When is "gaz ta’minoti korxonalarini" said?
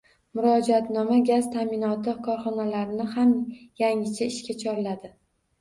1.27-3.07